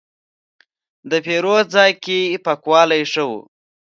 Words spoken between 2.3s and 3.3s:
پاکوالی ښه